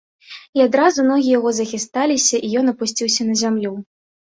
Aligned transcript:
І 0.59 0.63
адразу 0.67 1.05
ногі 1.09 1.29
яго 1.37 1.49
захісталіся, 1.59 2.35
і 2.49 2.51
ён 2.63 2.73
апусціўся 2.75 3.31
на 3.31 3.39
зямлю. 3.45 3.77